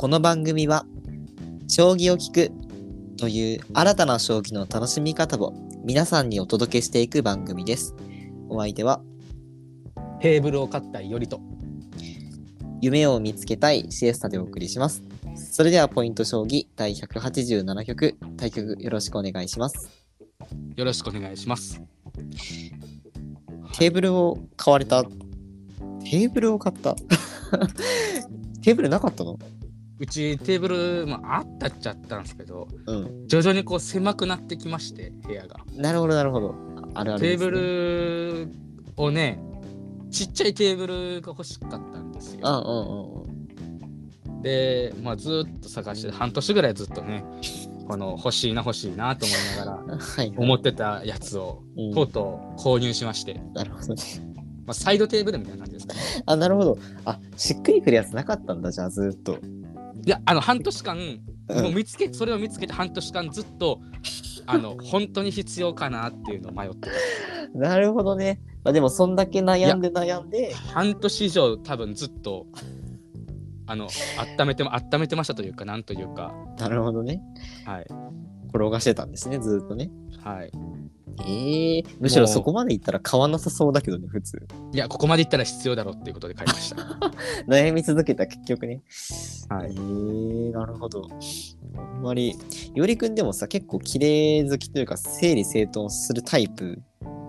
[0.00, 0.86] この番組は
[1.68, 2.52] 将棋を聞く
[3.18, 5.52] という新たな将棋の楽しみ方を
[5.84, 7.94] 皆さんにお届けしていく番組です。
[8.48, 9.02] お相手は
[10.22, 11.42] テーブルを買ったいよりと。
[12.80, 15.02] 夢を見つけたいシエスタでお送りします。
[15.36, 19.90] それではポイント将棋第187局対局よろしくお願いします。
[20.76, 21.78] よろしくお願いします。
[23.74, 25.04] テーブルを買われた？
[25.04, 26.96] テーブルを買った？
[28.64, 29.38] テーブルなかったの？
[30.00, 33.28] うちテーブル、まあ、あったっちゃったんですけど、うん。
[33.28, 35.60] 徐々にこう狭くなってきまして、部屋が。
[35.76, 36.54] なるほどなるほど。
[36.94, 37.28] あるあるね。
[37.28, 38.48] テーブル
[38.96, 39.38] をね、
[40.10, 42.48] ちっちゃいテーブルが欲しかったんですうんよ。
[42.48, 44.42] うんうんうん。
[44.42, 47.22] で、まあ、ずーっと探して、半年ぐらいずっとね、
[47.86, 50.32] この欲しいな欲しいなと思いながら はい。
[50.34, 54.02] 思ってたやつをうんとうとう購入しまして、なるほどね。
[54.64, 56.00] まあ、サイドテーブルみたいな感じですかね。
[56.24, 56.78] あ、なるほど。
[57.04, 59.38] あ、しっくりくるやつなかったんだ、じゃあずーっと。
[60.04, 61.20] いや、あの、半年間、うん
[61.50, 63.80] もう見つけ、それを見つけて半年間ずっと、
[64.46, 66.88] あの、 本当に必要かなっていうのを迷って
[67.52, 67.58] た。
[67.58, 68.40] なるほどね。
[68.62, 72.46] まあ、でも、そんだけ悩んで悩んで、半年以上多分ずっと、
[73.66, 73.88] あの、
[74.38, 77.22] 温めても、温めてましたというか、なんというか、なるほどね。
[77.64, 77.86] はい。
[78.52, 79.90] 転がしてたんですね、ずーっとね。
[80.22, 80.52] はい。
[81.26, 84.46] ええむしろそこまで行ったら買わなさそうだけどね、普通。
[84.72, 86.76] いや、ここまでいったら必要だろうっていうことで買いました。
[87.48, 88.82] 悩み続けた結局ね。
[89.48, 91.08] はいええなるほど。
[91.76, 92.36] あんまり、
[92.74, 96.80] よりくんでもさ、結構綺麗好きというか、整理整頓するタイプ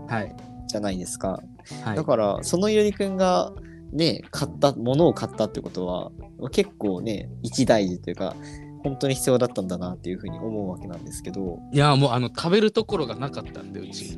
[0.07, 0.35] はい。
[0.67, 1.41] じゃないですか。
[1.83, 2.03] はいだ。
[2.03, 3.53] から、そのよりくんが、
[3.91, 6.11] ね、買った、ものを買ったってことは、
[6.51, 8.35] 結構ね、一大事というか、
[8.83, 14.17] 本当に必要だったんだなっていうふうに思うわけなんですけど、いや、もう、あの、食べるところがなかったんで、うち。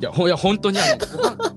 [0.00, 1.54] や、ほいや、本当に、あの、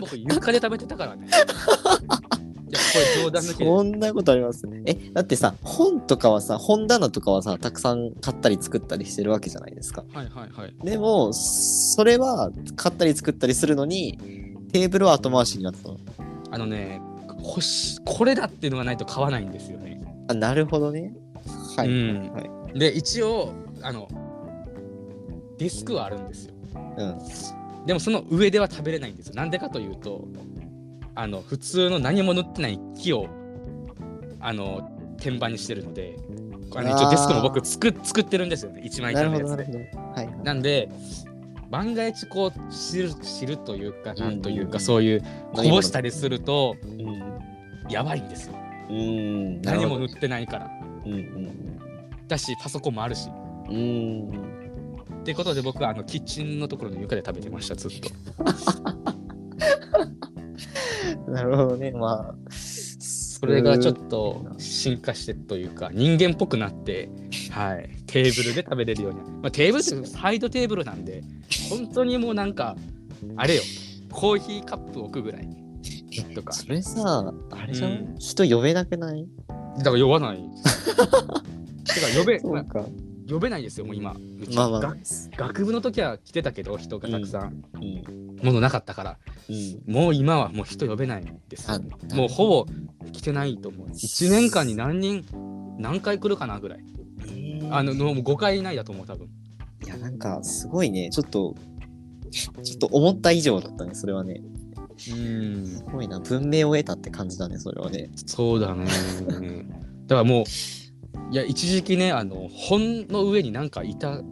[0.00, 1.26] 僕、床で食べてたからね。
[1.26, 3.64] いや、これ冗談抜きで。
[3.64, 4.82] そんなことありますね。
[4.86, 10.04] え、だってさ、本とかはさ、本棚とかはさ、たくさん買ったり作ったりしてるわけじゃないですか。
[10.12, 10.74] はいはいはい。
[10.84, 14.18] でも、それは買ったり作ったりするのに、
[14.72, 15.98] テーブルは後回しになってたの。
[16.52, 17.00] あのね、
[17.42, 19.99] 欲しこれだっていうのがないと買わないんですよね。
[20.30, 21.12] あ、なるほどね。
[21.76, 21.88] はい。
[21.88, 22.40] うんは
[22.74, 22.78] い。
[22.78, 23.52] で、一応、
[23.82, 24.08] あの、
[25.58, 26.54] デスクはあるんですよ。
[26.98, 27.86] うん。
[27.86, 29.34] でもその上では食べれないんですよ。
[29.34, 30.28] なんでかというと、
[31.14, 33.26] あの、普通の何も塗ってない木を、
[34.40, 36.16] あの、天板にしてるので、
[36.74, 38.82] あの一応デスクも僕作作ってるんですよね。
[38.84, 39.90] 一枚なるほど、板のやつなるで。
[39.92, 40.08] ほど。
[40.12, 40.36] はいはい。
[40.44, 40.88] なんで、
[41.70, 47.20] 万が一こう知る知るというか、なんというか、うんそういうこぼしたりすると、うん。
[47.88, 48.54] やばいんですよ。
[48.90, 49.62] うん。
[49.62, 50.70] 何も塗ってないから。
[51.06, 51.80] うんうん
[52.28, 53.28] だし、パソコンもあるし。
[53.68, 53.76] うん。
[53.76, 55.20] うん。
[55.20, 58.10] ってことで僕はあのキッチンのところの床で食べてました、ずっと。
[61.30, 61.90] なるほどね。
[61.90, 62.34] まあ。
[63.40, 67.08] それがちょっと進化してというか、人間っぽくなって、
[67.50, 69.20] はい、テーブルで食べれるように。
[69.20, 71.22] まあ、テーブルってサイドテーブルなんで、
[71.70, 72.76] 本当にもうなんか、
[73.36, 73.62] あれよ、
[74.12, 75.48] コーヒーカップ置くぐらい
[76.24, 76.52] とか。
[76.52, 79.26] それさ、あれじゃん、うん人呼べなくない？
[79.78, 80.38] だから呼ばない。
[81.94, 82.84] てか呼べ、そうか。
[83.28, 84.14] 呼べないですよ、もう今。
[84.54, 84.96] まあまあが。
[85.36, 88.36] 学部の時は来てたけど、人がたくさん、うん。
[88.44, 89.92] ものなかったから、うん。
[89.92, 91.68] もう今はもう人呼べないんです
[92.14, 92.66] もうほぼ
[93.12, 93.88] 来てないと思う。
[93.88, 95.24] 1年間に何人、
[95.78, 96.84] 何回来るかなぐらい。
[97.26, 99.28] えーあの、もう5回以内だと思う、多分。
[99.86, 101.10] いや、なんか、すごいね。
[101.10, 101.54] ちょっと、
[102.30, 104.40] ちょっと思った以上だったね、それはね。
[105.08, 106.20] うん、すごいな。
[106.20, 108.10] 文明を得たって感じだね、それはね。
[108.26, 108.86] そうだね。
[110.06, 110.44] だからもう、
[111.32, 114.22] いや、一時期ね、あの、本の上になんか板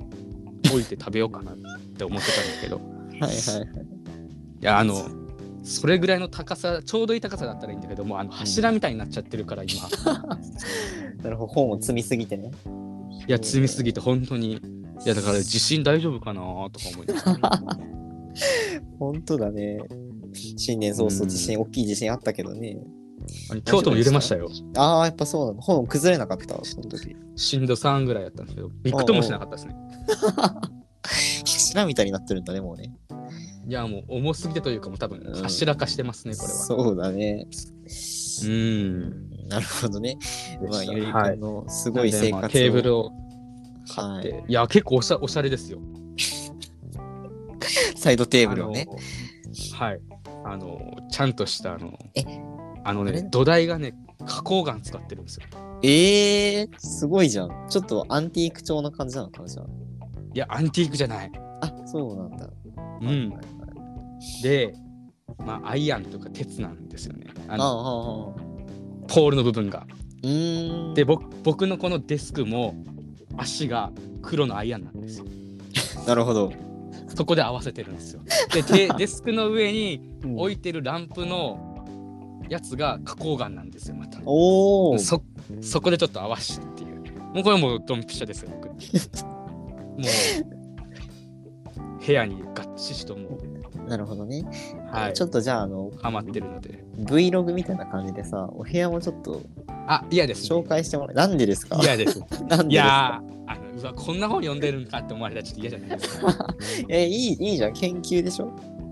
[0.64, 1.54] 置いて食べようかなっ
[1.96, 2.80] て思ってたんだけど、
[3.16, 3.88] いはいはいはい。
[4.60, 5.08] や、あの、
[5.62, 9.88] それぐらいの高さ、ちょうどいい高さだったらいいんだけども、あの柱みたいになっちゃってるから、今。
[11.22, 12.50] なるほど、本を積みすぎてね。
[13.26, 14.54] いや、積みすぎて、本当に。
[14.54, 14.60] い
[15.04, 17.78] や、だから地震大丈夫かなとか思いながら
[18.98, 19.78] 本当だね。
[20.56, 22.78] 新年早々地震、大きい地震あったけどね。
[23.64, 24.48] 京都も揺れましたよ。
[24.76, 25.60] ああ、やっぱそうなの。
[25.60, 27.16] 本崩れなかった、その時。
[27.36, 29.74] 震度3ぐらいやったんですけど、びくともしなかったですね。
[31.44, 32.92] 柱みたいになってるんだね、もうね。
[33.66, 36.54] いや、もう重すぎてというか、もう多分うん柱化してますね、これは。
[36.54, 37.46] そうだね。
[38.44, 39.48] うん。
[39.48, 40.18] なるほどね。
[40.70, 42.48] まあ、ゆりくはいんのすごい生活を。
[42.48, 43.12] テーブルを
[43.94, 44.50] 買はって、い。
[44.50, 45.80] い、や、結構おしゃおしゃれですよ。
[47.96, 48.86] サイドテーブルをね。
[49.74, 50.00] はい。
[50.50, 52.24] あの、ちゃんとした、あのえ、
[52.84, 53.94] あのね、土台がね、
[54.26, 55.46] 花崗岩使ってるんですよ。
[55.82, 57.66] ええー、すごいじゃん。
[57.68, 61.32] ちょっとアンティーク調な感じなのかな、じゃいや、アンティークじゃない。
[61.60, 61.66] あ。
[61.66, 62.48] あ、そうなんだ。
[63.00, 63.06] うん。
[63.06, 63.38] はいはいはい
[64.42, 64.74] で、
[65.38, 67.26] まあ、アイアンとか鉄なんですよね。
[67.48, 68.36] あの
[69.06, 69.86] ポールの部分が。
[70.22, 70.94] うーん。
[70.94, 72.74] で僕僕のこのデスクも
[73.36, 73.92] 足が
[74.22, 75.26] 黒のアイアンなんですよ
[76.06, 76.52] なるほど。
[77.14, 78.20] そこで合わせてるんですよ。
[78.52, 80.00] ででデスクの上に
[80.36, 81.58] 置いいてるランプの
[82.48, 84.20] やつが花崗岩なんですよまた。
[84.24, 84.98] おお。
[84.98, 85.22] そ
[85.60, 86.98] そこでちょっと合わせてっていう。
[87.34, 88.68] もうこれもうドンピシャですよ僕。
[88.72, 88.74] も
[92.00, 92.46] う部屋に合
[92.76, 93.28] 致しとも
[93.86, 93.88] う。
[93.88, 94.44] なるほどね。
[94.92, 95.12] はい。
[95.14, 96.84] ちょっとじゃあ、あの、ハマってるので。
[97.00, 99.40] Vlog みたいな感じでさ、お部屋もちょっと
[99.86, 101.14] あ嫌です紹介してもらえ。
[101.14, 101.78] なんでですか？
[101.82, 102.20] 嫌です。
[102.20, 102.64] なんでですか？
[102.68, 106.54] いやーあのうわこんな本読んでるんかって思われたらちょっと嫌じゃないですか
[106.88, 107.72] え、いい、いいじゃん。
[107.72, 108.50] 研究でしょ？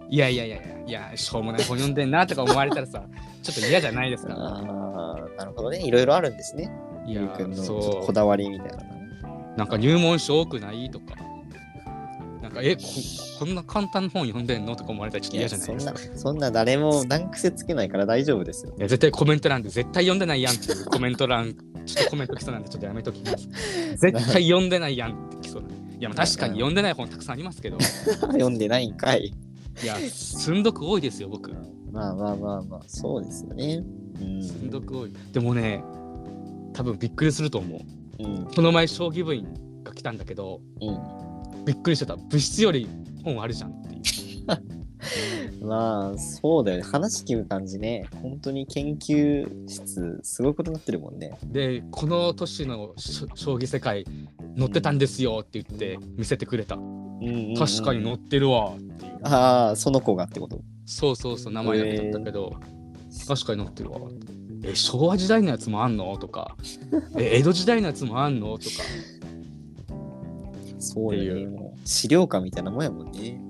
[0.09, 3.03] いやいやいやいやいやしょうもない本読んでんなとか思われたらさ
[3.43, 5.81] ちょっと嫌じゃないですかああ、なるほどね。
[5.85, 6.71] いろいろあるんですね。
[7.07, 8.83] いやゆうくんのこだわりみたいなの。
[9.57, 11.15] なんか入門書多くないとか
[12.57, 12.83] かえこ
[13.39, 14.75] こんな簡単な本読んでんの？
[14.77, 18.75] とか思われたらちょっと嫌じゃないですかそんな、そんな誰も難癖つけないから大丈夫ですよ。
[18.77, 21.55] いや絶対コメント欄で絶対読んでないやんっていうコメント欄
[21.87, 23.49] ちょっとコメント来そうなんでちょっとやめときます
[23.97, 29.33] 絶対読んでないやんって来そうなんでいやまあ確かに読んでない本たくさんありますけど読んでないんかい。
[29.83, 31.51] いや寸読多いですよ僕
[31.93, 33.83] まあまあまあまあ、そうですよね。
[34.21, 34.43] うん。
[34.43, 35.83] 寸読多いでもね
[36.73, 37.77] 多分びっくりすると思
[38.19, 38.45] ううん。
[38.47, 39.47] この前将棋部員
[39.83, 41.26] が来たんだけどうん。
[41.67, 42.17] びっくりしてた。
[42.17, 42.89] 部室より
[43.25, 44.03] 本あるじゃんっていう。
[45.67, 46.83] まあ、そうだよね。
[46.85, 48.07] 話聞く感じね。
[48.23, 51.37] 本当に研究室、すごいことになってるもんね。
[51.45, 52.95] でこの年の
[53.35, 54.05] 将棋世界
[54.57, 56.83] 載ってたんですよって言って見せてくれた、うん
[57.21, 59.19] うんうん確かに載ってるわっていう。
[59.23, 60.61] ああ、その子がってこと？
[60.85, 62.55] そうそうそう名前だけ取ったけど、
[63.27, 64.01] 確かに載ってるわ。
[64.63, 66.17] え昭和時代のやつもあんの？
[66.19, 66.57] とか。
[67.19, 68.59] え江戸時代のやつもあんの？
[68.59, 68.77] とか
[70.79, 73.41] そういうもう資料館みたいなもんやもんね。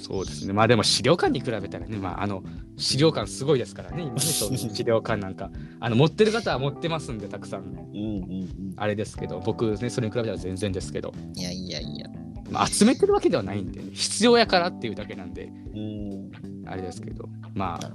[0.00, 2.42] そうですねまあでも資料館に比べたらねまああの
[2.76, 5.50] 資料館すごいですからね今ね そういう資料館なんか
[5.80, 8.74] あの持ってる方は持ってますんでたくさんうんうんうん。
[8.76, 12.10] あれですけど僕ねそれに比べたら全然ですけど、いやいやいや。
[12.50, 16.30] まあ、集めてるわけではないんで、ね、必要やからっていうだけなんでうん。
[16.68, 17.90] あれですけどまあ。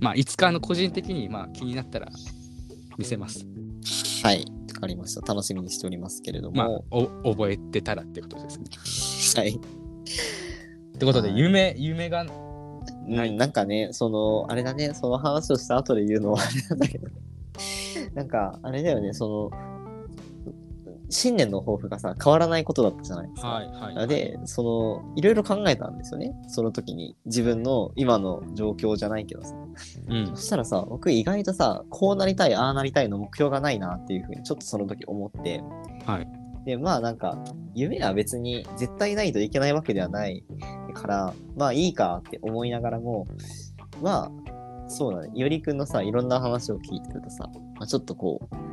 [0.00, 2.08] まあいつかあの個人的にまあ気になったら
[2.96, 3.46] 見せます
[4.22, 4.57] はい。
[4.78, 5.20] わかりました。
[5.22, 6.84] 楽しみにしておりますけれどまあも。
[6.90, 9.56] お覚えてたらってことですね はい。
[9.56, 12.24] ってことではい夢夢が
[13.08, 17.08] うん、なんかね、その、あれだね、その話をした後で言うのはあれなんだけど、
[18.14, 19.77] なんか、あれだよね、その、
[21.10, 23.48] 新年の抱負がさ、変わらないことだったじゃないですか。
[23.48, 23.66] はい
[23.96, 26.34] はいで、その、いろいろ考えたんですよね。
[26.48, 27.16] その時に。
[27.26, 29.54] 自分の今の状況じゃないけどさ。
[30.08, 35.62] うんそしたらさ、僕意外とさ、こうなりたい、ああなりたいの目標がないなっていうふうに、ちょっとその時思って。
[36.04, 36.28] はい
[36.64, 37.38] で、まあなんか、
[37.72, 40.44] 夢は別に絶対ないといけないわけではない
[40.92, 43.26] から、まあいいかって思いながらも、
[44.02, 45.30] まあ、そうだね。
[45.34, 48.67] いおりくんのさ、いろんな話を聞いてるとさ、まあ、ちょっとこう、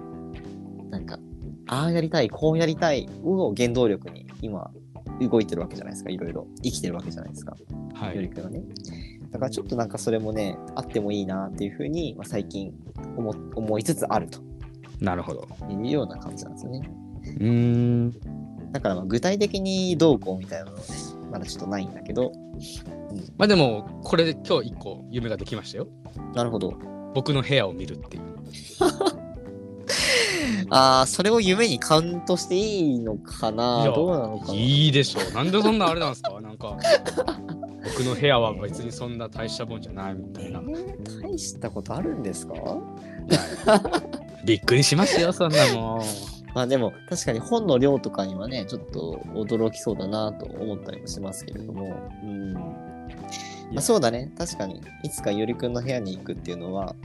[1.68, 4.70] ああやりたい、こうやりたいを原動力に今、
[5.20, 6.10] 動いてるわけじゃないですか。
[6.10, 7.56] いろいろ生きてるわけじゃないですか。
[7.94, 8.64] はいよりくんはね。
[9.32, 12.74] だからちょっとなんかそれもね、あってもいいなっていうふうに、まあ、最近
[13.18, 14.40] 思思いつつあると
[15.00, 16.90] なるほどいうような感じなんですよね。
[17.24, 18.12] うーん
[18.72, 20.86] だからまあ具体的にどうこうみたいなのはね、
[21.32, 22.32] まだちょっとないんだけど、
[23.38, 25.88] まあでもこれで今日一個夢ができましたよ
[26.34, 26.78] なるほど。
[27.14, 28.24] 僕の部屋を見るっていう
[30.70, 33.86] ああ、それを夢にカウントしていいのかな？
[33.94, 34.54] どうなのかな？
[34.54, 35.34] いいでしょう。
[35.34, 36.40] なんでそんなあれなんですか？
[36.42, 36.78] なんか
[37.84, 40.60] 僕の部屋は別にそんな大したもんじゃないみたいな。
[40.60, 42.56] えー大したことあるんですか？
[44.46, 46.02] びっくりしますよそんなもん。
[46.54, 52.54] まあでも確かに本の量とかにはね、ちょっと驚きそうだなと思ったりもしますけれども、うん。
[52.54, 52.62] ま
[53.78, 54.32] あ、そうだね。
[54.38, 54.82] 確かに。
[55.04, 56.96] いつかゆりくんの部屋に行くっていうのは、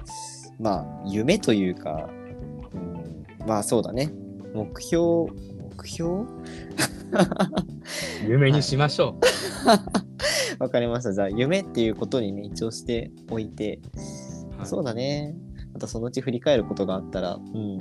[0.60, 2.19] まあ、夢というか、うん、
[3.46, 4.12] まあそうだね。
[4.54, 5.30] 目標、
[5.76, 6.26] 目標？
[8.28, 9.18] 夢にしましょ
[10.58, 11.12] わかりました。
[11.12, 13.80] じゃあ、夢っていうことにね、一応しておいて、
[14.54, 14.66] う、はい。
[14.66, 15.34] そうだね。
[15.72, 17.78] またそのうち振り返ることがあったら、うん、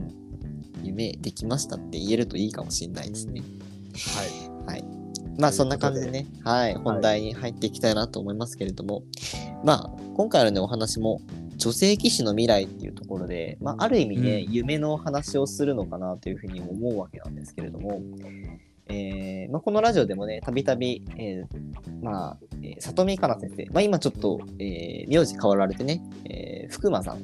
[0.84, 3.42] 夢できましたって言えるといいかもしれないですね。
[4.66, 4.84] はい。
[5.40, 9.04] まあそんな感じでね、はい、本題に入っていきたいなと思いますけれども、
[9.64, 11.22] まあ今回のね、お話も
[11.60, 14.54] 女性騎士の未来っていうところで、まあある意味ね、うん。
[14.54, 18.02] 夢の話をするのかなというふうにも思うわけなんですけれども、
[18.88, 21.46] えーまあ、このラジオでもね、たびたび、えー
[22.02, 27.20] まあ、えー里見香奈先生、まあ今ちょっと、えー名字変わられてね、えー福間さん、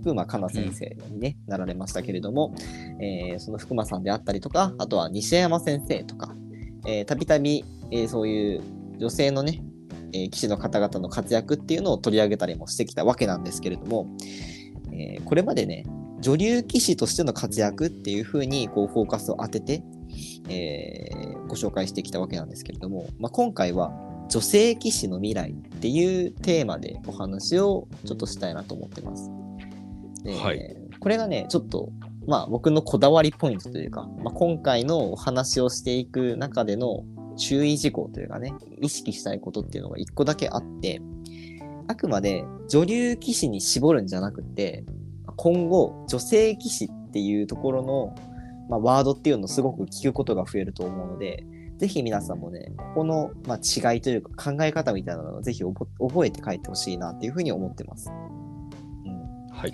[0.00, 2.54] 福間香奈先生にね、なられましたけれども、
[3.00, 6.34] えーその福間さんであったりとか、あとは西山先生とか、
[6.86, 8.62] えーたびたび、えーそういう
[8.98, 9.60] 女性のね、
[10.12, 14.06] えー騎士の方々の活躍っていうのを取り上げたりもしてきたわけなんですけれども、
[14.92, 15.84] えーこれまでね、
[16.20, 19.82] 女流棋士としての活躍っていう風にこうフォーカスを当てて、
[20.48, 23.92] えーご紹介してきたわけなんですけれども、まあ、今回は
[24.30, 29.30] 女性棋士の未来っていうテーマでお話をちょっとしたいなと思ってます。
[30.24, 31.90] ではいこれがね、ちょっと、
[32.28, 37.04] まあ僕のこだわりポイントというか、まあ、今回のお話をしていく中での
[37.36, 41.00] 注意事項というかね、意識したいことっていうのが一個だけあって、
[41.88, 44.84] あくまで女流棋士に絞るんじゃなくて、
[45.36, 48.14] 今後女性棋士っていうところの、
[48.68, 51.44] まあ、ワードっていうのをすごく聞くことが増えると思うので、
[51.78, 58.10] ぜひ皆さんもね、ここの、まあ、違いというか考え方みたいなのをぜひ覚覚えて帰ってほしいなっていうふうに思ってます。
[59.04, 59.72] うんはい。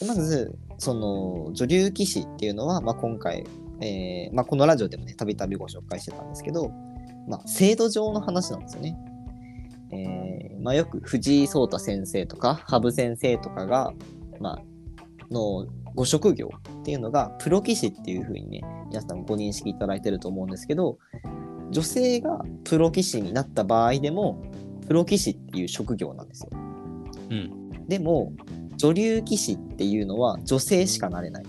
[0.00, 3.44] でまず、その女流棋士っていうのは、まあ、今回、
[3.80, 6.70] えーまあ、このラジオでもね、たびたびご紹介してたんですけど、
[7.28, 8.98] まあ、制度上の話なんですよね。
[9.90, 13.92] えーまあ、よく藤井聡太先生とか羽生先生とかが、
[14.40, 14.62] まあ
[15.30, 20.98] のご職業っていうのがプロ棋士っていうふうにね皆さんご認識いただいてると思うんですけど
[21.70, 24.42] 女性がプロ棋士になった場合でも
[24.86, 26.50] プロ棋士っていう職業なんですよ。
[26.52, 27.88] うん。
[27.88, 28.32] でも
[28.76, 31.44] 女流棋士っていうのは女性しかなれない。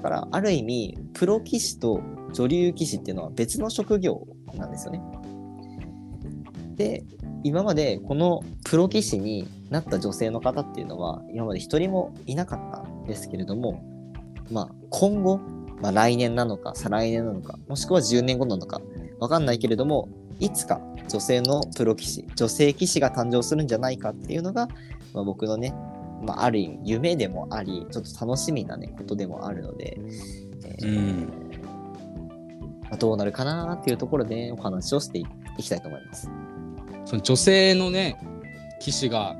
[0.00, 2.00] だからある意味プロ棋士と
[2.32, 5.02] 女流棋士っていうのは別の職業なんですよね。
[6.74, 7.04] で
[7.44, 13.82] 今までこのプロ棋士になった女性の方っていうのは今まで一人もいなかったんですけれども、
[14.50, 15.38] まあ、今後、
[15.82, 18.80] まあ、来年なのか再来年なのかもしくは10年後なのか
[19.18, 24.68] わかんないけれどもいつか女性のプロ棋士女性棋士が誕生するんじゃないかっていうのが、
[25.12, 25.74] まあ、僕のね、
[26.22, 29.98] まあ、ある意味夢でもありちょっと楽しみな、ね、ことでもあるので、
[30.64, 31.50] えーうん
[32.82, 35.26] まあ、どうなるかなっていうところでお話をしてい
[35.58, 36.30] きたいと思います。
[37.04, 38.18] その女性のね、
[38.80, 39.36] 騎士が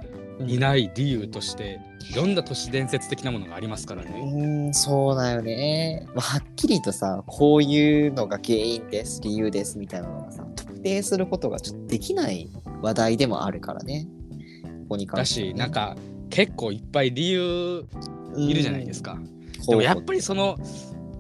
[0.47, 4.11] いない理由として、いろんな都市伝説的なものがありますからうね。
[4.13, 6.07] ーん、そうだよね。
[6.09, 12.49] まあはっきりとさ、こういうのが原因です、理由ですみたいなのがさ、特定することがちょっとできない
[12.83, 14.07] 話題でもあるからね。
[14.63, 15.97] ここに関だしてはね、し、なんか
[16.31, 17.85] 結構いっぱい理由
[18.37, 19.13] いるじゃないですか。
[19.13, 19.67] うん。
[19.67, 20.57] でもやっぱりその、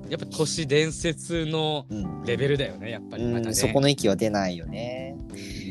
[0.08, 3.46] やっぱ都市伝説のうん、レベルだよね、やっぱりまたね。
[3.48, 5.16] うん、そこの域は出ないよね。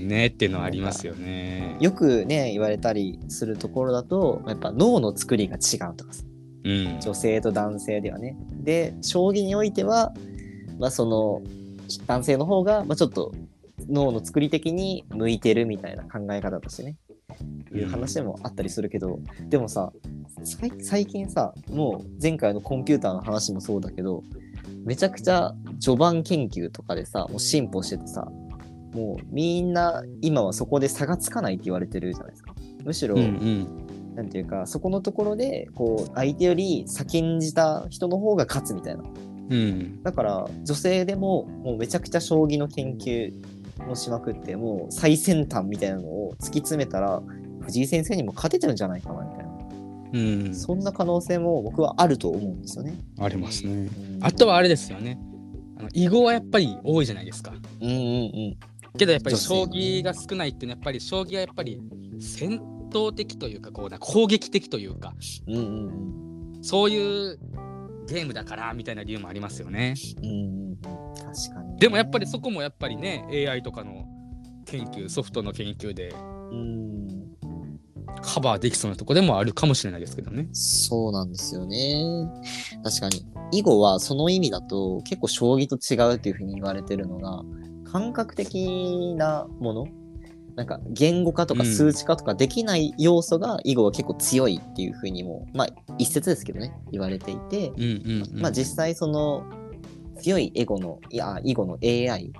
[0.02, 1.76] ねっていうのはありますよね。
[1.82, 6.24] よくね、言われたりするところだと、やっぱ脳の作りが違うとかさ、
[6.64, 7.00] うん。
[7.02, 8.38] 女性と男性ではね。
[8.64, 10.14] で、将棋においては、
[10.80, 11.42] まあ、その
[12.08, 13.34] 男性の方が、まあ、ちょっと
[13.90, 16.96] 脳の作り的に向いてるみたいな考え方としてね、
[17.74, 19.20] いう話でもあったりするけど、
[19.50, 19.92] でもさ、
[20.44, 24.24] 最近さ、もう前回のコンピューターの話もそうだけど、
[24.86, 28.32] めちゃくちゃ序盤研究とかでさ、もう進歩しててさ、
[28.94, 32.56] もうみんな今はそこで差がつかないって言われてるじゃないですか。
[32.84, 34.16] むしろ、うんうん。
[34.16, 39.04] なんていうか、そこのところで、こう、相手より先んじた人の方が勝つみたいな。
[39.50, 40.04] うん。
[40.04, 43.34] だから、女性でも、もうめちゃくちゃ将棋の研究
[43.88, 47.22] もしまくって、もう最先端みたいなのを突き詰めたら、
[47.62, 49.50] 藤井先生にも勝てちゃうんじゃないかな、みたいな。
[50.14, 50.56] うん。
[50.56, 52.98] そんな可能性も僕はあると思うんですよね。
[53.20, 53.74] ありますね。
[53.74, 55.18] うんあとはあれですよね。
[55.78, 57.54] あの囲碁はやっぱり多いじゃないですか。
[57.82, 57.98] うんうんう
[58.52, 58.58] ん。
[58.98, 61.80] けどやっぱり将棋が少ないっていうのはやっぱり将棋はやっぱり
[62.20, 62.60] 戦
[62.92, 65.14] 闘的というかこうな攻撃的というか
[65.48, 67.40] うんうんそういう
[68.08, 69.94] ゲームだからみたいな理由もありますよね。
[70.22, 70.26] うん。
[70.26, 70.78] うんうんうん。
[71.34, 71.80] 確かに。
[71.80, 74.06] でもやっぱりそこもやっぱりね AI とかの
[74.66, 76.14] 研究ソフトの研究で
[76.52, 77.10] うん。
[78.22, 80.50] カバーできそうなとこでもあるかもしれないですけどね。
[80.52, 82.04] そうなんですよね。
[82.84, 83.26] 確かに。
[83.52, 87.44] 囲碁はその意味だと結構将棋と違うっていうふうに言われてるのが、
[87.90, 89.88] 感覚的なもの？
[90.56, 95.68] なんか言語化とかうん数値化とかできない要素が囲碁は結構強いっていうふうにも、まあ
[95.98, 98.42] 一説ですけどね、言われていて、うんうん、うん。
[98.42, 99.46] まあ実際その
[100.20, 102.32] 強いエゴの、いや、囲碁の AI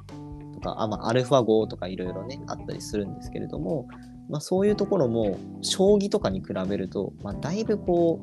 [0.56, 3.88] とか、あまあ、アルファ語とかいろいろね、あったりするんですけれども、
[4.30, 8.20] まあそういうところも、将棋とかに比べると、まあだいぶこ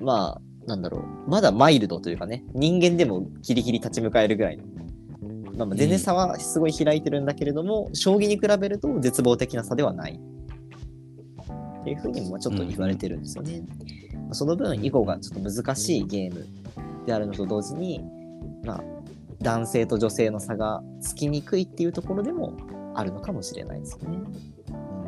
[0.00, 4.64] う、まあ、なんだろう、まだマイルドというかね、人間でもギリギリ立ち向かえるぐらいの。
[5.56, 10.20] まあまあ全然差はすごい開いてるんだけれども、将棋に比べると絶望的な差ではない。
[11.80, 13.62] っていうふうにもまあちょっと言われてるんですよね。
[14.14, 16.46] まあその分、囲碁がちょっと難しいゲーム
[17.06, 18.00] であるのと同時に、
[18.68, 18.84] まあ、
[19.40, 22.52] 男性と女性の差がつきにくいっていうところでも
[22.94, 24.18] あるのかもしれないですよね。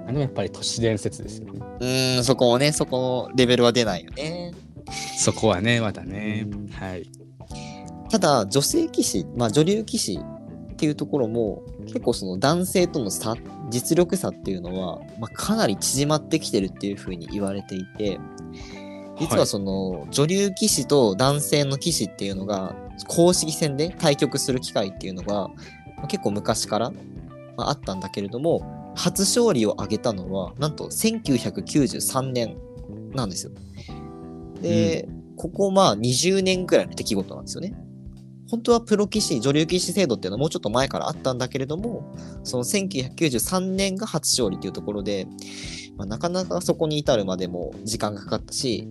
[0.09, 1.61] あのやっぱり都市伝説ですよね。
[1.81, 4.53] うーん、そこもね、そこのレベルは出ないよね。
[5.19, 6.69] そこはねまだねうん。
[6.69, 7.07] はい。
[8.09, 10.19] ただ、女性棋士、まあ女流棋士
[10.73, 13.37] っていうところも、結構その男性との差、
[13.69, 18.19] 実力差っていうのは、まあ、かなり縮まってきてるっていうふうに言われていて、
[19.21, 22.75] 実はその女流棋士と男性の棋士っていうのが
[23.07, 25.49] 公式戦で対局する機会っていうのが
[25.97, 26.91] まあ結構昔から
[27.57, 32.57] まああったんだけれども初勝利を挙げたのはなんと1993年
[33.13, 33.53] なんですよ。
[34.61, 37.75] で、ここまあ20年くらいの出来事なんですよね。
[38.51, 45.29] 本当はプロ棋士、女流棋士制度っていうのはもうちょっと前からあったんだけれども、その1993年が初勝利っていうところで、
[45.97, 48.89] まあ、なかなかそこに至るまでも時間がかかったし、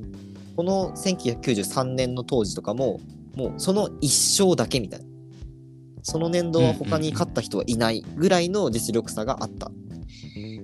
[0.56, 3.02] この1993年の当時とかも、
[3.40, 5.06] もうその一勝だけみたいな。
[6.02, 9.72] その年度は他に勝った人はいないぐらいの実力差があった。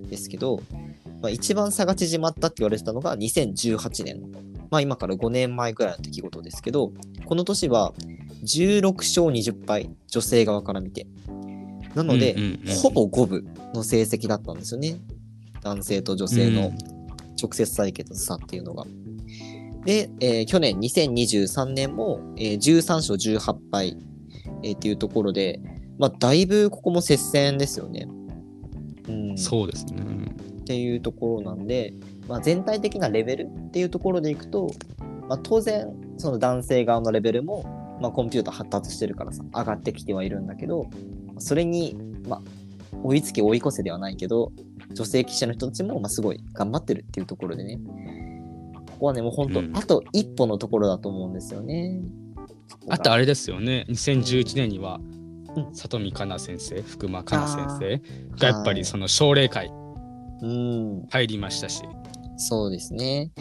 [0.10, 0.62] ですけど、
[1.22, 4.22] まあ、一番差が縮まったって言われてたのが2018年。
[4.70, 6.92] まあ今から5年前ぐらいの出来事ですけど、
[7.26, 7.94] この年は
[8.44, 11.08] 16勝20敗、女性側から見て。
[11.94, 12.36] なので、
[12.82, 14.98] ほぼ五分の成績だったんですよね。
[15.62, 16.74] 男性と女性の
[17.42, 18.86] 直接対決の差っていうのが。
[19.86, 23.98] で、えー去年2023年も、えー13勝18敗、
[24.64, 25.62] えーっていうところで、
[25.98, 28.08] まあ、だいぶここも接戦ですよね。
[29.08, 30.04] うん、そうですね。
[30.62, 31.94] っていうところなんで、
[32.28, 34.72] まあ、全体的なレベルっていうところでいくと、
[35.30, 35.88] まあ、当然
[36.18, 40.90] その男性側のレベルも、まあ、コンピューター発達してるからさ上がってきてはいるんだけど
[41.38, 41.96] それに、
[42.28, 42.42] まあ、
[43.04, 44.52] 追いつけ追い越せではないけど
[44.94, 47.80] 女性棋士の人たちも、まあ、すごい頑張ってるっていうところでね
[48.96, 49.78] ここはねもう本当、うん。
[49.78, 52.02] あと一歩のところだと思うんですよね。
[52.90, 55.00] あとあれですよね、2011年には
[55.56, 55.76] うん。
[55.76, 59.72] 里見香奈先生、福間香奈先生がやっぱりその奨励会
[60.42, 61.08] うん。
[61.10, 61.84] 入りましたし、
[62.38, 63.32] そうですね。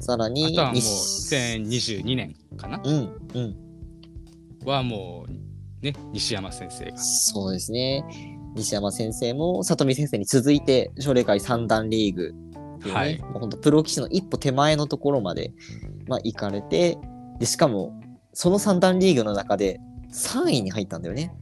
[0.00, 2.80] さらあにとはもう西2022年かな。
[2.84, 3.56] うんうん。
[4.64, 6.96] はもうね、西山先生が。
[6.98, 8.04] そうですね。
[8.54, 12.34] 西山先生も里見先生に続いて奨励会三段リーグ
[12.82, 15.52] っていうね、はいもう本当プロ棋士の一歩手前のところまで、
[16.08, 16.98] まあ、行かれて
[17.38, 17.98] でしかも
[18.32, 19.80] その三段リーグの中で
[20.12, 21.32] 3位に入ったんだよね。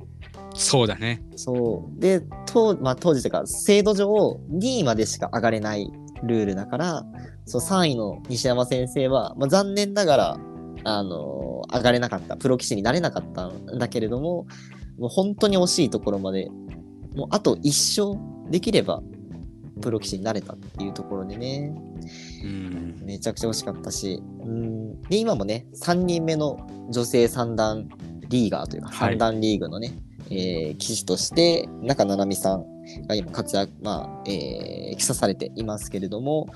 [0.55, 1.23] そうだね。
[1.37, 5.91] そうで当,、まあ、当時というか制度上2位までしか上がれない
[6.23, 7.05] ルールだから
[7.47, 10.41] そう3位の西山先生は、まあ、残念ながら、
[10.85, 14.47] あのー上がれなかったプロ棋士になれなかったんだけれども
[14.99, 16.49] もう本当に惜しいところまで
[17.15, 19.03] もうあと1勝できれば
[19.81, 21.73] プロ棋士になれたっていうところでね。
[22.45, 22.97] うん。
[23.03, 24.23] めちゃくちゃ惜しかったし。
[24.45, 25.03] うん。
[25.03, 26.59] で今もね3人目の
[26.91, 27.89] 女性三段
[28.29, 28.99] リーガーというかはい。
[29.11, 29.93] 三段リーグのね、
[30.31, 32.65] えー棋士として中七海さん
[33.07, 36.49] が今活躍、まあえー、記載されていますけれども、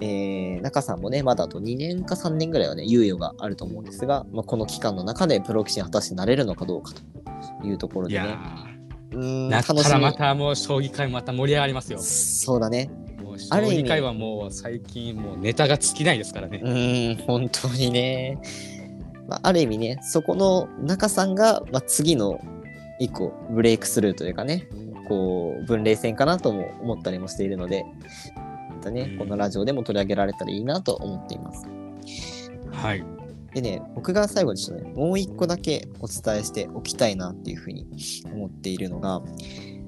[0.00, 6.92] えー中さんもねまだあと2年か3年ぐらいはね猶予があると思うんですが、まあ、この期間の中でプロ棋士に果たしてなれるのかどうか
[7.60, 8.36] というところでね
[9.16, 11.98] うーんー、なったまたもう将棋界また盛り上がりますよ。
[11.98, 12.90] そうだね
[13.22, 16.60] もう将ある意味棋界はもう最近もうネタが尽きないですからね。
[16.62, 18.38] うーん、本当にね。
[19.28, 22.40] まあ、ある意味ね、そこの中さんが、まあ、次の
[23.00, 24.68] 一個ブレイクスルーというかね、
[25.08, 27.84] こう、分類戦かなとも思ったりもしているので、
[28.70, 31.66] またね、このラジオでも取り上げられたらいいなと思っています。
[32.70, 33.04] はい。
[33.56, 37.86] でね、僕が最後にちょっとね、もう一個だけお伝えしておきたいなっていうふうに
[38.30, 39.22] 思っているのが、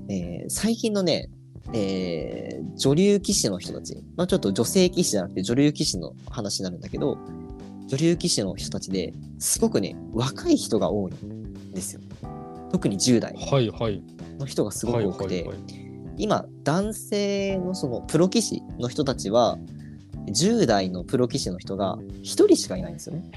[0.09, 1.29] えー最近のね、
[1.75, 7.19] えー女流棋士の人たち、まあ、ちょっと女性棋士じゃなくて女流棋士の話になるんだけど、
[7.89, 12.01] 女流棋士の人たちですごくね、若い人が多いんですよ。
[12.73, 13.35] 特に10代。
[14.39, 15.47] の人がすごはいく多くて。
[16.17, 19.59] 今男性のそのプロ棋士の人たちは
[20.29, 23.31] 10代のプロ棋士の人が1人しかいないんですよね。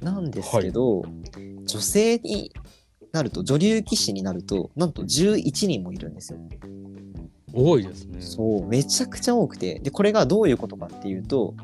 [0.00, 1.04] なんですけど、
[1.64, 2.52] 女性に
[3.12, 6.38] なると女流棋士になるとなんと11人もいるんですよ。
[7.52, 8.20] 多いですね。
[8.20, 11.54] そうめちゃくちゃ多くてでこれがどういうことかっていうと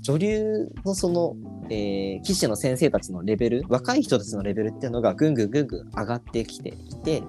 [0.00, 1.36] 女流のその、
[1.70, 7.22] えー棋士の先生たちのレベル若い人たちのレベルっていうのがぐんぐんぐんぐん上がってきていて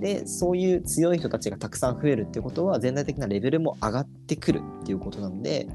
[0.00, 5.68] でそういう強い人たちがたくさん増えるっていうことは全体的なレベルも上がってくるっていうことなので、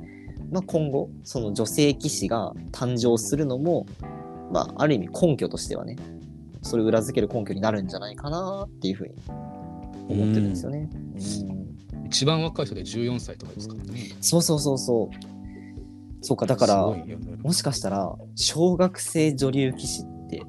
[0.51, 3.85] まあ、今後その女性棋士が誕生するのも、
[4.51, 5.97] まあ、ある意味根拠としてはね
[6.61, 9.13] それを裏付ける根拠になるんじゃないかなっていうふうに
[10.09, 10.89] 思ってるんですよね。
[10.93, 11.67] うん
[12.07, 13.75] 一番若い人で14歳とかですか？
[13.75, 13.99] らね。
[14.21, 15.15] そうそうそうそう。
[16.21, 20.41] そうか、だから、ねもしかしたら、小学生女流棋士って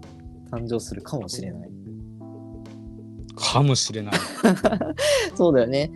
[0.53, 1.71] 誕生するかもしれない。
[3.35, 4.15] かもしれない。
[5.35, 5.91] そうだよね。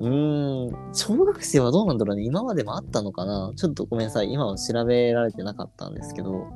[0.00, 2.22] うーん、小学生はどうなんだろうね。
[2.22, 4.30] 今までもあったのかなちょっとごめんなさい。
[4.30, 6.46] 今は調べられてなかったんですけど、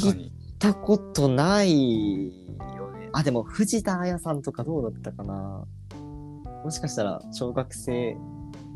[0.00, 0.24] 確かに。
[0.24, 2.28] 行ったことない
[2.76, 3.08] よね。
[3.12, 5.64] あ、でも藤田彩さんとかどうだったかな
[6.64, 8.16] もしかしたら小学生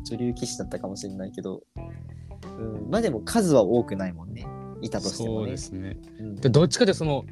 [0.05, 1.61] 女流棋士だったかもしれないけど、
[2.57, 4.45] うん、まあでも数は多くないもんね。
[4.81, 5.35] いたとしてもね。
[5.37, 5.97] そうですね。
[6.19, 7.25] うんでどっちかでその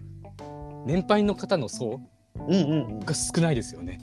[0.86, 2.02] 年配の方の層
[2.48, 3.00] うんうんうん。
[3.00, 4.00] が少ないですよね。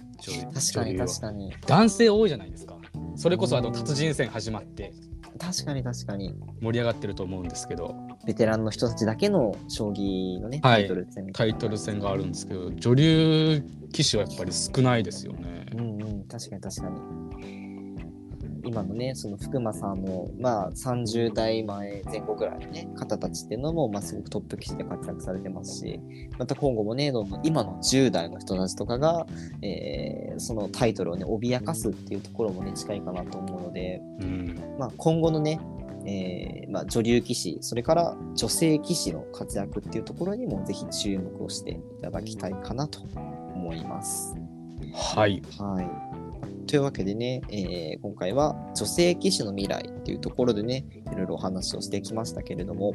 [0.54, 1.52] 確かに確かに。
[1.66, 2.76] 男性多いじゃないですか。
[3.16, 4.92] それこそあの達人戦始まって
[5.38, 6.34] 確かに確かに。
[6.60, 7.94] 盛り上がってると思うんですけど、
[8.26, 11.32] ベテランの人たちだけの将棋のね、タはいイトル戦。
[11.32, 15.76] タイトル戦があるんですけど、女流棋士はやっぱり少ないですよねう。
[15.76, 17.65] んうん、確かに確かに。
[18.66, 26.00] 今のね、その福間さんの、まあ、30代前前後ぐらいのね、方たちっていうのも、まあ、すごくトップ棋士で活躍されてますし、
[26.38, 29.26] また今後もね、どんどん今の10代の人たちとかが、
[29.62, 35.60] えーそのタイトルをね、脅かすっていうところもね、近いかなと思うので、うん、まあ、今後のね、
[36.06, 43.00] えーまあ、女流棋士、それから女性棋士の活躍っていうところにもぜひ注目をしていただきたいかなと
[43.54, 44.36] 思います。
[44.92, 45.42] はい。
[45.58, 46.05] はい。
[46.66, 52.94] というわけでね、えー今回は女性棋士の未来っていうところでね、いろいろお話をしてきましたけれども、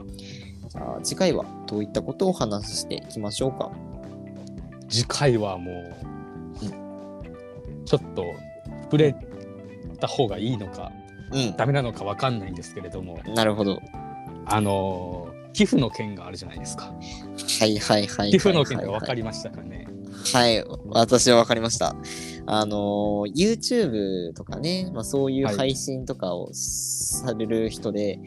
[0.69, 3.71] じゃあ次回はどういったことをお話ししていきましょうか？
[4.89, 5.95] 次回はもう、
[7.85, 8.25] ちょっと
[8.83, 9.15] 触れ
[9.99, 10.91] た方がいいのか、
[11.31, 13.33] うダメなのかわかんないんですけれども、ん。
[13.33, 13.81] なるほど。
[14.45, 16.93] あのー寄付の件があるじゃないですか。
[17.59, 18.31] はいはいはい。
[18.31, 19.85] 寄付の件が分かりりましたかね？
[20.33, 21.93] はい、私は分かりました。
[22.45, 28.19] あのー、YouTube とかね、まあ、そういうはい配信とかをされる人で、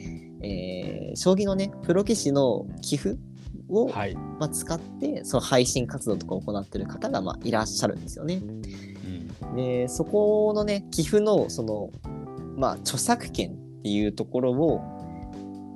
[0.42, 3.16] えー将棋のね、プロ棋士の寄付
[3.68, 4.14] を、はい。
[4.14, 8.42] まあ、使って、その配信活動とかを行ってる方が、まあ、いらっしゃるんですよね。
[9.42, 11.90] うん、で、そこのね、寄付の、その、
[12.56, 14.80] まあ、著作権っていうところを、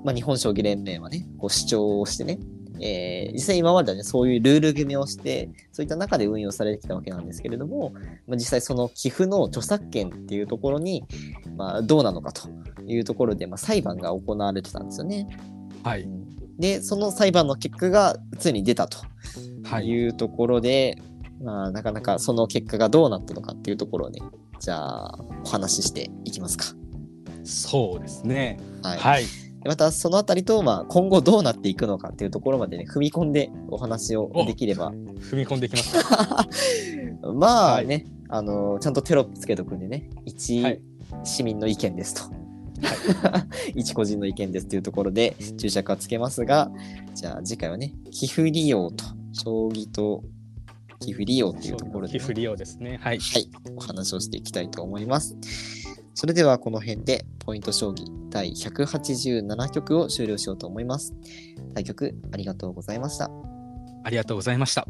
[0.04, 2.38] まあ、日本将棋連盟はね、こう主張をしてね、
[2.80, 7.92] えー実際今まではね、そういうルール決めをして、そういった中で運用されてきたわけなんですけれども、
[8.26, 11.04] まあ、実際その寄付の著作権っていうところに、
[11.56, 12.48] まあ、どうなのかと
[12.86, 15.28] いうところで、まあ、裁判が行われてたんですよね。
[15.82, 16.08] はい。
[16.58, 18.98] で、その裁判の結果がついに出たと
[19.64, 19.86] はい。
[19.86, 21.00] いうところで、
[21.42, 24.20] まあ、なかなかその結果がどうなったのかっていうところをね、
[24.58, 26.64] じゃあ、お話ししていきますか。
[27.44, 28.58] そうですね。
[28.82, 28.98] はい。
[28.98, 29.24] はい。
[29.64, 34.92] また、そのあたりと、まあ、今後どうなっていくのかっていうところまでね、踏み込んでお話をできれば。
[34.92, 36.48] 踏み込んできました。
[37.32, 40.80] まあはいね、あの、ちゃんとテロップつけとくんでね、一はい
[41.24, 42.38] 市民の意見ですと。
[43.74, 46.70] 一個人の意見ですというところで注釈はつけますが、
[47.14, 50.22] じゃあ次回はね、寄付利用と、将棋と
[51.00, 52.98] 寄付利用っていうところでね、寄付利用ですね。
[53.02, 53.18] はい。
[53.18, 55.36] はい、お話をしていきたいと思います。
[56.18, 61.14] それではこの辺でポイント将棋第187局を終了しようと思います。
[61.74, 63.30] 対局ありがとうございました。
[64.02, 64.88] ありがとうございました。